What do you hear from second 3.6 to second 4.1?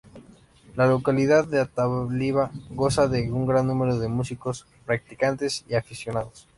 número de